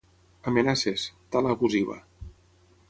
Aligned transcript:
Amenaces: 0.51 1.03
tala 1.35 1.51
abusiva. 1.57 1.99